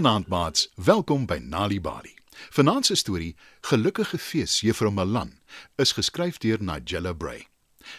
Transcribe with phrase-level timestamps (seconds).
[0.00, 2.14] Goeienaand maats, welkom by Nali Bali.
[2.50, 5.38] Vanaand se storie, Gelukkige Fees Juffrou Malan,
[5.76, 7.46] is geskryf deur Nigella Bray.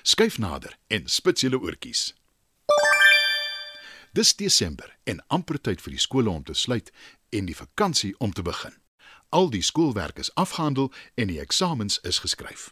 [0.01, 2.15] Skyf nader en spits julle oortjies.
[4.17, 6.89] Dis Desember en amper tyd vir die skole om te sluit
[7.29, 8.73] en die vakansie om te begin.
[9.29, 12.71] Al die skoolwerk is afgehandel en die eksamens is geskryf.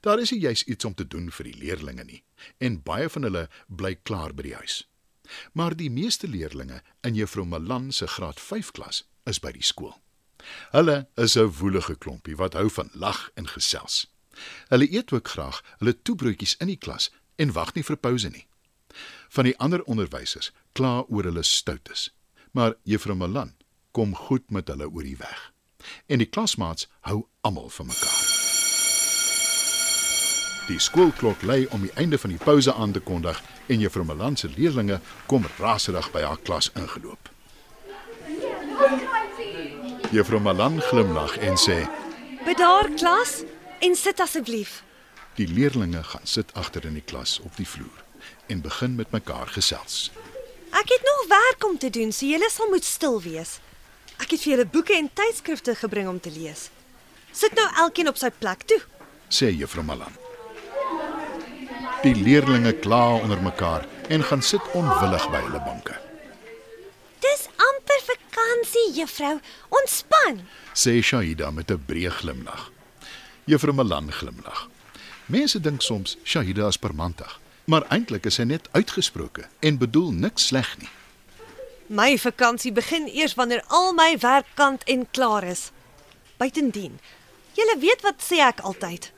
[0.00, 2.22] Daar is nie juis iets om te doen vir die leerdlinge nie
[2.58, 4.82] en baie van hulle bly klaar by die huis.
[5.52, 9.94] Maar die meeste leerdlinge in Juffrou Malan se graad 5 klas is by die skool.
[10.70, 14.06] Hulle is 'n woelige klompie wat hou van lag en gesels.
[14.68, 18.46] Hulle eet ook graag hulle toebroodjies in die klas en wag nie vir pouse nie.
[19.28, 22.10] Van die ander onderwysers kla oor hulle stoutes,
[22.52, 23.54] maar Juffrou Malan
[23.90, 25.52] kom goed met hulle oor die weg.
[26.06, 28.24] En die klasmaats hou almal van mekaar.
[30.66, 34.36] Die skoolklok lui om die einde van die pouse aan te kondig en Juffrou Malan
[34.36, 37.30] se leerlinge kom raserig by haar klas ingeloop.
[40.10, 41.82] Juffrou Malan glimlag en sê:
[42.44, 43.42] Bedaar klas
[43.78, 44.82] en sit asseblief.
[45.34, 48.04] "Die leerlinge gaan sit agter in die klas op die vloer
[48.46, 50.10] en begin met mekaar gesels."
[50.70, 53.58] Ek het nog werk om te doen, so julle sal moet stil wees.
[54.16, 56.70] Ek het vir julle boeke en tydskrifte gebring om te lees.
[57.32, 58.80] Sit nou elkeen op sy plek toe.
[59.28, 60.25] sê Juffrou Malan.
[62.02, 65.94] Die leerlinge kla onder mekaar en gaan sit onwillig by hulle banke.
[67.24, 69.38] Dis amper vakansie, juffrou.
[69.68, 70.42] Ontspan.
[70.74, 72.70] sê Shahida met 'n breë glimlag.
[73.44, 74.68] Juffrou Malan glimlag.
[75.26, 80.46] Mense dink soms Shahida is permantig, maar eintlik is sy net uitgesproke en bedoel niks
[80.46, 80.90] sleg nie.
[81.86, 85.70] My vakansie begin eers wanneer al my werk kant en klaar is.
[86.36, 87.00] Buitendien,
[87.54, 89.12] julle weet wat sê ek altyd.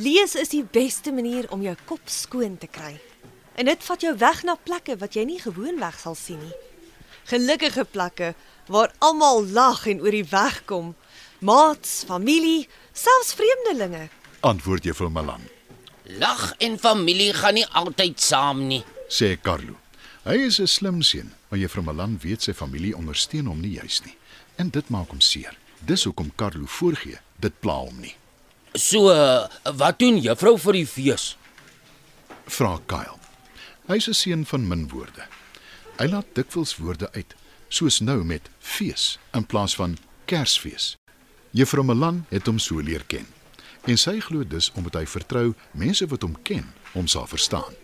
[0.00, 2.94] Lees is die beste manier om jou kop skoon te kry.
[3.60, 6.54] En dit vat jou weg na plekke wat jy nie gewoonweg sal sien nie.
[7.28, 8.30] Gelukkige plekke
[8.72, 10.94] waar almal lag en oor die weg kom.
[11.44, 14.06] Maats, familie, selfs vreemdelinge.
[14.40, 15.44] Antwoord Juffrou Malan,
[16.18, 18.82] Lag en familie gaan nie altyd saam nie.
[19.08, 19.76] sê Carlo.
[20.24, 24.00] Hy is 'n slim seun, maar Juffrou Malan weet sy familie ondersteun hom nie juis
[24.04, 24.16] nie
[24.56, 25.56] en dit maak hom seer.
[25.86, 28.14] Dis hoekom Carlo voorgee dit pla hom nie.
[28.72, 31.34] So, uh, wat doen juffrou vir die fees?
[32.46, 33.18] Vra Kyle.
[33.90, 35.26] Hy's 'n seun van min woorde.
[35.98, 37.34] Hy laat dikwels woorde uit,
[37.68, 40.96] soos nou met fees in plaas van Kersfees.
[41.50, 43.26] Juffrou Malan het hom so leer ken.
[43.86, 47.74] En sy glo dus omdat hy vertrou mense wat hom ken, hom sal verstaan.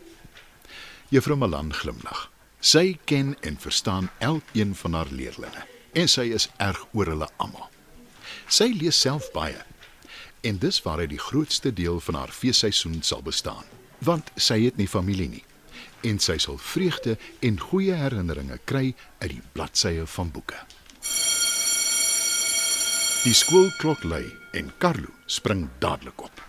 [1.11, 2.31] Juffrou Malan glimlag.
[2.61, 7.71] Sy ken en verstaan elkeen van haar leerlinge en sy is erg oor hulle almal.
[8.49, 9.65] Sy lees self baie
[10.47, 13.65] en dis waaruit die grootste deel van haar feesseisoen sal bestaan,
[13.99, 15.45] want sy het nie familie nie
[16.07, 20.59] en sy sal vreugde en goeie herinneringe kry uit die bladsye van boeke.
[23.27, 24.25] Die skoolklok lui
[24.55, 26.43] en Carlo spring dadelik op,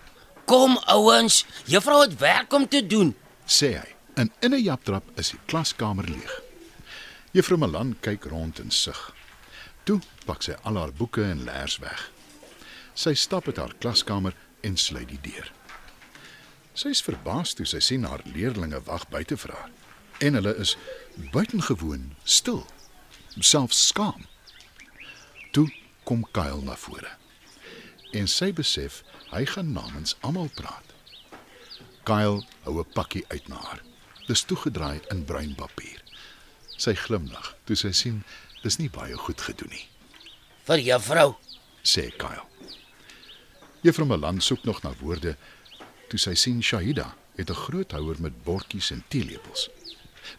[0.48, 3.16] Kom ouens, juffrou het werk om te doen.
[3.46, 3.90] sê hy.
[4.16, 6.42] En in 'n japtrap is die klaskamer leeg.
[7.32, 9.14] Juffrou Malan kyk rond en sug.
[9.84, 12.12] Toe pak sy al haar boeke en leers weg.
[12.98, 14.34] Sy stap uit haar klaskamer
[14.66, 15.52] en sluit die deur.
[16.78, 19.74] Sy is verbaas toe sy sien haar leerlinge wag buite vir haar
[20.26, 20.74] en hulle is
[21.34, 22.64] buitengewoon stil,
[23.38, 24.24] selfs skaam.
[25.54, 25.68] Toe
[26.10, 27.12] kom Kyle na vore.
[28.18, 30.96] En sy besef hy gaan namens almal praat.
[32.08, 33.82] Kyle hou 'n pakkie uit na haar.
[34.28, 36.02] Dis toegedraai in bruin papier.
[36.78, 38.24] Sy glimlag toe sy sien
[38.64, 39.88] dis nie baie goed gedoen nie,
[40.66, 41.36] Vir juffrou.
[41.84, 42.46] sê Kyle.
[43.88, 45.38] Juffrou Malan soek nog na woorde
[46.12, 47.06] toe sy sien Shahida
[47.40, 49.70] het 'n groot houer met bordjies en teelepels.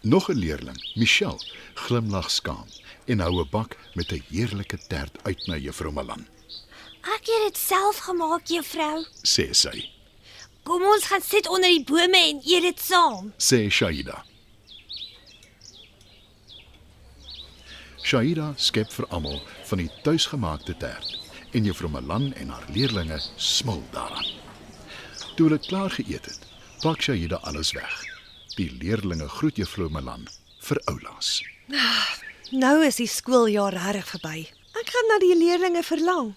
[0.03, 1.41] Nog 'n leerling, Michelle,
[1.75, 2.67] glimlag skaam
[3.07, 6.27] en hou 'n bak met 'n heerlike tert uit na Juffrou Malan,
[7.01, 9.07] Ek het dit self gemaak, juffrou.
[9.23, 9.91] sê sy.
[10.63, 13.33] Kom ons gaan sit onder die bome en eet dit saam.
[13.39, 14.25] sê Shaida.
[18.03, 23.83] Shaida skep vir almal van die tuisgemaakte tert en Juffrou Malan en haar leerlinge smil
[23.93, 24.27] daaraan.
[25.37, 26.47] Toe hulle klaar geëet het,
[26.83, 28.05] pak Shaida alles weg.
[28.57, 30.27] Die leerlinge groet Juffrou Malan
[30.61, 31.43] vir oulaas.
[32.51, 34.47] Nou is die skooljaar reg verby.
[34.79, 36.35] Ek gaan na die leerlinge verlang.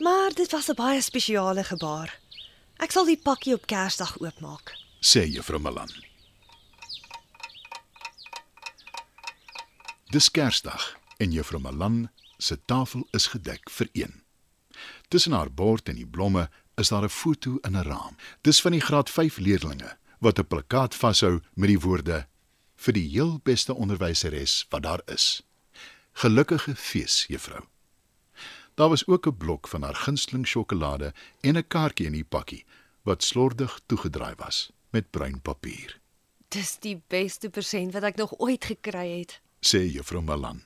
[0.00, 2.18] Maar dit was 'n baie spesiale gebaar.
[2.78, 4.72] Ek sal die pakkie op Kersdag oopmaak.
[5.00, 5.90] sê Juffrou Malan.
[10.10, 12.08] Dis Kersdag en Juffrou Malan
[12.38, 14.14] se tafel is gedek vir een.
[15.08, 16.48] Tussen haar bord en die blomme
[16.80, 18.16] is daar 'n foto in 'n raam.
[18.42, 22.26] Dis van die graad 5 leerdlinge wat 'n plakkaat vashou met die woorde
[22.76, 25.42] vir die heel beste onderwyseres wat daar is.
[26.12, 27.64] Gelukkige fees, juffrou.
[28.74, 32.64] Daar was ook 'n blok van haar gunsteling sjokolade en 'n kaartjie in die pakkie
[33.02, 36.00] wat slordig toegedraai was met bruin papier,
[36.48, 39.40] Dis die beste persent wat ek nog ooit gekry het.
[39.60, 40.62] sê juffrou Malan.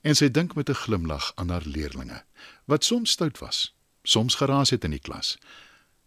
[0.00, 2.24] En sy dink met 'n glimlag aan haar leerlinge
[2.64, 5.38] wat soms stout was, soms geraas het in die klas,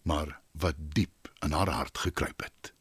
[0.01, 2.73] maar wat diep in haar hart gekruip het.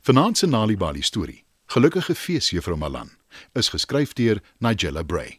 [0.00, 3.10] Vanaand se Nalibali storie, Gelukkige fees juffrou Malan,
[3.52, 5.38] is geskryf deur Nigella Bray.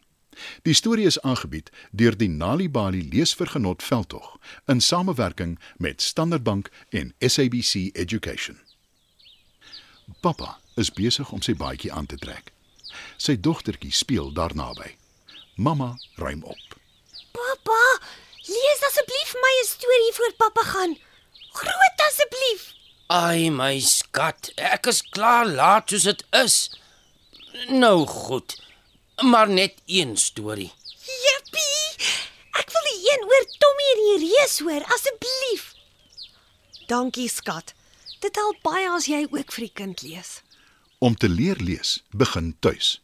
[0.63, 7.13] Die storie is aangebied deur die Nalibali Leesvergenot Veldtog in samewerking met Standard Bank en
[7.19, 8.59] SABC Education.
[10.19, 12.53] Pappa is besig om sy baadjie aan te trek.
[13.17, 14.95] Sy dogtertjie speel daar naby.
[15.55, 16.77] Mamma ruim op.
[17.31, 17.81] Pappa,
[18.47, 20.97] lees asseblief my 'n storie voor pappa gaan.
[21.51, 22.73] Groot asseblief.
[23.07, 26.55] Ai my skat, ek is klaar laat soos dit is.
[27.67, 28.55] Nou goed.
[29.21, 30.71] Maar net een storie.
[31.23, 32.07] Jippie.
[32.59, 35.73] Ek wil die een oor Tommy en die reus hoor, asseblief.
[36.87, 37.73] Dankie, skat.
[38.19, 40.41] Dit help baie as jy ook vir die kind lees.
[41.01, 43.03] Om te leer lees, begin tuis.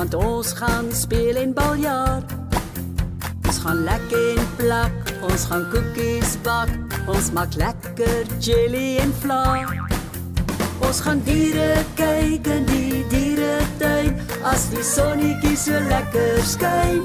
[0.00, 2.32] Want ons gaan speel en biljart.
[3.48, 6.70] Ons gaan lekker en plak, ons gaan koekies bak,
[7.04, 9.42] ons maak lekker jelly en vla.
[10.88, 14.16] Ons gaan diere kyk in die dieretuin
[14.48, 17.04] as die sonnetjie so lekker skyn.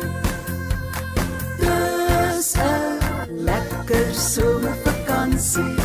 [1.60, 5.76] Dis 'n lekker somervakansie.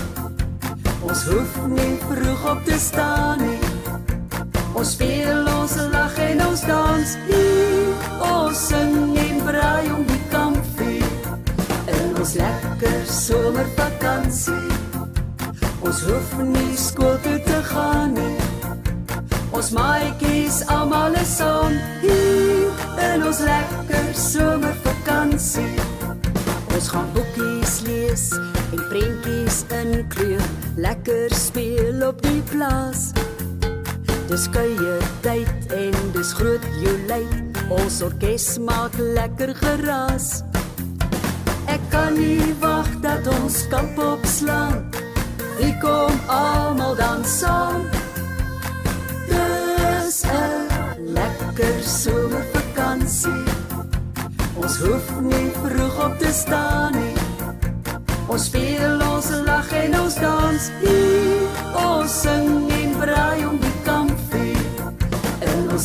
[1.03, 3.59] Ons hoef nie vroeg op te staan nie.
[4.79, 6.00] Ons speel, ons lag
[6.31, 7.95] en ons dans hier.
[8.21, 11.11] Ons sing en braai om die kampvuur.
[11.97, 14.79] In ons lekker somervakansie.
[15.81, 18.37] Ons hoef nie skool toe te gaan nie.
[19.51, 21.75] Ons maatjies almal is saam
[22.05, 22.71] hier
[23.11, 25.73] in ons lekker somervakansie.
[26.71, 28.29] Ons gaan boekies lees
[28.71, 30.47] en prentjies inkleur,
[30.79, 33.11] lekker speel op die plaas.
[34.31, 37.25] Dis kuier tyd en dis groot joelei.
[37.73, 40.43] Ons orkes maak lekker geraas.
[41.71, 44.83] Ek kan nie wag dat ons kamp opslaan.
[45.57, 47.87] Wie kom almal dan saam?
[49.31, 50.61] Dis 'n
[51.17, 53.45] lekker somervakansie.
[54.61, 57.17] Ons hoef nie vroeg op te staan nie.
[58.29, 61.00] Ons speel, ons lag en ons dans hier.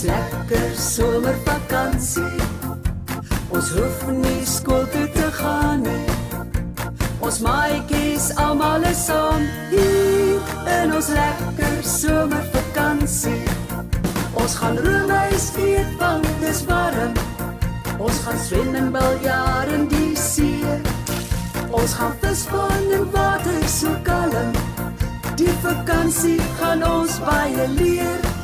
[0.05, 2.41] Lekker somervakansie.
[3.49, 6.05] Ons hoef nie skool toe te gaan nie.
[7.25, 13.41] Ons maatjies almal is saam hier in ons lekker somervakansie.
[14.35, 17.17] Ons gaan roemuis eet want dis warm.
[17.97, 20.77] Ons gaan swem en biljart in die see.
[21.71, 24.53] Ons gaan visvang in water so kalm.
[25.39, 28.34] Die vakansie gaan ons baie leer.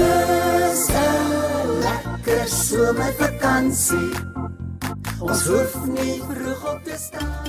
[0.00, 4.12] Dis 'n lekker somervakansie.
[5.20, 7.39] Ons hoef nie vroeg op te staan.